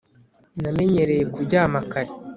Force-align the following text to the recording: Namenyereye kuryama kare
Namenyereye 0.61 1.23
kuryama 1.33 1.79
kare 1.91 2.11